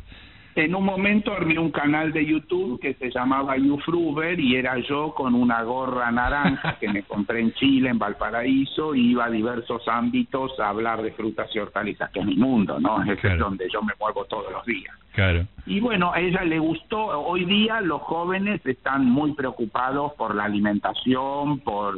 [0.56, 5.14] En un momento armé un canal de YouTube que se llamaba YouFruber y era yo
[5.14, 9.88] con una gorra naranja que me compré en Chile, en Valparaíso, y iba a diversos
[9.88, 13.04] ámbitos a hablar de frutas y hortalizas, que es mi mundo, ¿no?
[13.04, 14.96] Es donde yo me muevo todos los días.
[15.14, 15.46] Claro.
[15.66, 16.98] Y bueno, a ella le gustó.
[16.98, 21.98] Hoy día los jóvenes están muy preocupados por la alimentación, por,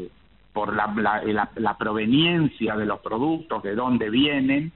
[0.52, 4.72] por la, la, la proveniencia de los productos, de dónde vienen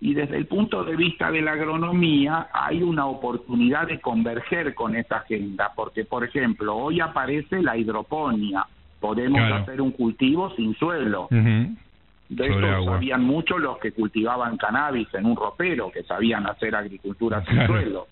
[0.00, 4.94] y desde el punto de vista de la agronomía hay una oportunidad de converger con
[4.94, 8.64] esta agenda, porque por ejemplo, hoy aparece la hidroponía,
[9.00, 11.28] podemos hacer un cultivo sin suelo.
[11.30, 17.44] De eso sabían mucho los que cultivaban cannabis en un ropero, que sabían hacer agricultura
[17.44, 18.06] sin suelo.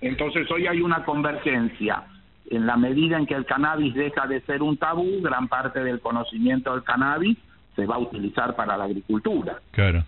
[0.00, 2.02] Entonces hoy hay una convergencia.
[2.48, 6.00] En la medida en que el cannabis deja de ser un tabú, gran parte del
[6.00, 7.36] conocimiento del cannabis
[7.74, 9.58] se va a utilizar para la agricultura.
[9.72, 10.04] Claro.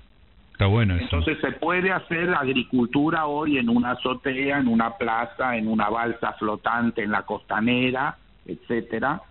[0.61, 6.33] Entonces se puede hacer agricultura hoy en una azotea, en una plaza, en una balsa
[6.33, 9.23] flotante, en la costanera, etcétera.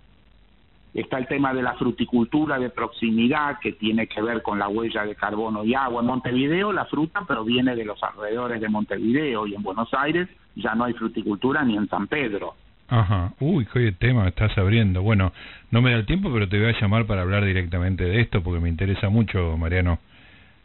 [0.94, 5.06] Está el tema de la fruticultura de proximidad que tiene que ver con la huella
[5.06, 6.02] de carbono y agua.
[6.02, 10.76] En Montevideo la fruta proviene de los alrededores de Montevideo y en Buenos Aires ya
[10.76, 12.56] no hay fruticultura ni en San Pedro.
[12.88, 15.02] Ajá, uy, qué tema estás abriendo.
[15.02, 15.34] Bueno,
[15.72, 18.42] no me da el tiempo, pero te voy a llamar para hablar directamente de esto
[18.42, 20.00] porque me interesa mucho, Mariano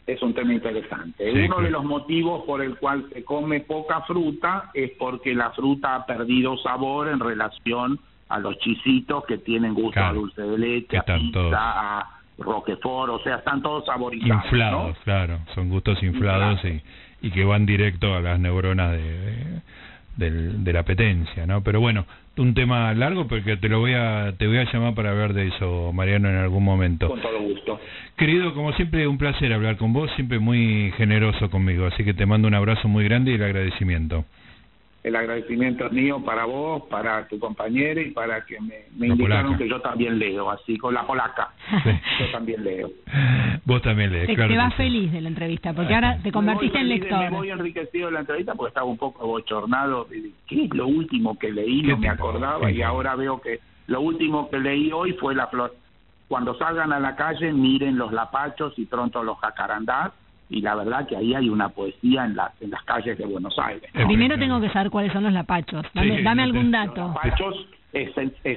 [0.06, 1.30] es un tema interesante.
[1.30, 5.94] Uno de los motivos por el cual se come poca fruta es porque la fruta
[5.94, 10.98] ha perdido sabor en relación a los chisitos que tienen gusto a dulce de leche,
[10.98, 14.44] a pizza, a roquefort, o sea, están todos saborizados.
[14.44, 16.82] Inflados, claro, son gustos inflados y,
[17.26, 19.60] y que van directo a las neuronas de,
[20.16, 21.62] de la apetencia, ¿no?
[21.62, 22.06] Pero bueno,
[22.38, 25.48] un tema largo porque te lo voy a te voy a llamar para hablar de
[25.48, 27.08] eso, Mariano, en algún momento.
[27.08, 27.80] Con todo gusto.
[28.16, 32.26] Querido, como siempre, un placer hablar con vos, siempre muy generoso conmigo, así que te
[32.26, 34.24] mando un abrazo muy grande y el agradecimiento
[35.02, 39.58] el agradecimiento es mío para vos, para tu compañera y para que me, me indicaron
[39.58, 41.50] que yo también leo, así con la polaca.
[42.20, 42.90] Yo también leo.
[43.64, 44.52] Vos también lees, te, claro.
[44.52, 47.18] Te vas feliz de la entrevista, porque ahora te convertiste en lector.
[47.18, 50.06] Me voy enriquecido de la entrevista porque estaba un poco bochornado.
[50.46, 51.82] ¿Qué es lo último que leí?
[51.82, 55.74] No me acordaba y ahora veo que lo último que leí hoy fue la flor.
[56.28, 60.12] Cuando salgan a la calle, miren los lapachos y pronto los jacarandás
[60.52, 63.58] y la verdad que ahí hay una poesía en, las en las calles de Buenos
[63.58, 63.90] Aires.
[63.92, 65.86] Primero tengo que saber cuáles son los lapachos.
[65.94, 67.00] Dame, algún dato.
[67.00, 67.66] Los lapachos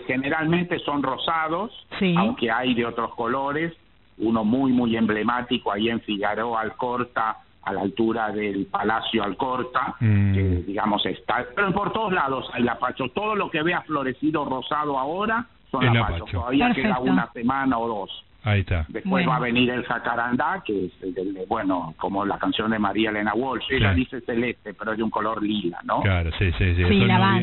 [0.06, 1.72] generalmente son rosados,
[2.18, 3.74] aunque hay de otros colores.
[4.18, 10.34] Uno muy, muy emblemático ahí en Figueroa Alcorta, a la altura del Palacio Alcorta, mm.
[10.34, 11.46] que digamos está.
[11.56, 13.14] Pero por todos lados hay lapachos.
[13.14, 16.30] Todo lo que vea florecido rosado ahora son lapachos.
[16.30, 18.26] Todavía queda una semana o dos.
[18.46, 18.86] Ahí está.
[18.90, 23.10] Después va a venir el jacarandá, que es, el bueno, como la canción de María
[23.10, 23.66] Elena Walsh.
[23.72, 26.02] Ella dice celeste, pero es de un color lila, ¿no?
[26.02, 26.84] Claro, sí, sí, sí.
[26.88, 27.42] Sí, eso, la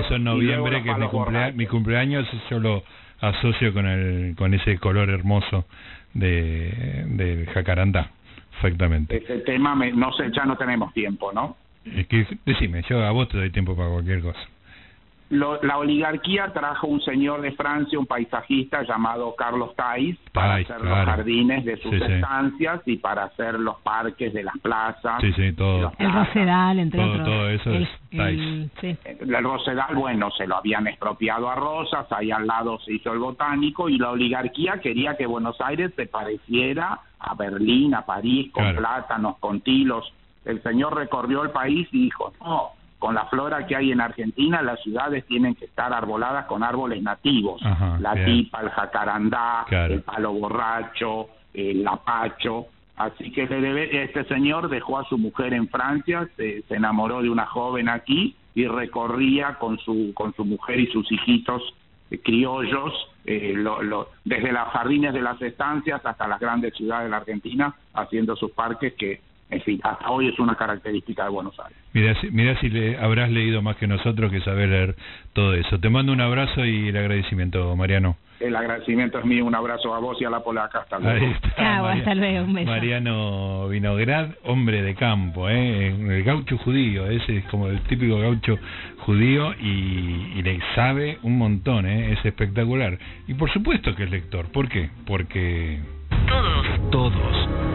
[0.00, 2.82] eso en noviembre, que es mi, mi cumpleaños, yo lo
[3.20, 5.66] asocio con, el, con ese color hermoso
[6.14, 8.10] de, del jacarandá.
[8.54, 9.18] Exactamente.
[9.18, 11.58] Ese tema, no sé, ya no tenemos tiempo, ¿no?
[11.84, 14.40] Es que, decime, yo a vos te doy tiempo para cualquier cosa.
[15.30, 21.04] La oligarquía trajo un señor de Francia, un paisajista llamado Carlos Tais, para hacer los
[21.04, 25.20] jardines de sus estancias y para hacer los parques de las plazas.
[25.20, 25.92] Sí, sí, todo.
[25.98, 27.24] El Rosedal, entre otros.
[27.24, 28.70] Todo eso es el,
[29.04, 33.18] el, Rosedal, bueno, se lo habían expropiado a Rosas, ahí al lado se hizo el
[33.18, 38.74] botánico y la oligarquía quería que Buenos Aires se pareciera a Berlín, a París, con
[38.76, 40.10] plátanos, con tilos.
[40.44, 44.60] El señor recorrió el país y dijo, no, con la flora que hay en Argentina,
[44.60, 47.62] las ciudades tienen que estar arboladas con árboles nativos,
[48.00, 52.66] la tipa, el jacarandá, el palo borracho, el lapacho.
[52.96, 53.44] Así que
[54.02, 58.66] este señor dejó a su mujer en Francia, se, enamoró de una joven aquí y
[58.66, 61.62] recorría con su, con su mujer y sus hijitos
[62.10, 62.92] eh, criollos,
[63.24, 63.54] eh,
[64.24, 68.50] desde los jardines de las estancias hasta las grandes ciudades de la Argentina, haciendo sus
[68.50, 69.20] parques que
[69.50, 71.76] en fin, hasta hoy es una característica de Buenos Aires.
[71.92, 74.96] Mira, mira si le habrás leído más que nosotros que saber leer
[75.32, 75.78] todo eso.
[75.78, 78.16] Te mando un abrazo y el agradecimiento, Mariano.
[78.40, 81.34] El agradecimiento es mío, un abrazo a vos y a la polaca, hasta luego.
[81.56, 82.70] hasta luego, un beso.
[82.70, 85.88] Mariano Vinograd, hombre de campo, ¿eh?
[85.88, 88.56] el gaucho judío, ese es como el típico gaucho
[89.00, 92.12] judío y, y le sabe un montón, ¿eh?
[92.12, 92.96] es espectacular.
[93.26, 94.88] Y por supuesto que es lector, ¿por qué?
[95.04, 95.80] Porque...
[96.28, 97.67] Todos, todos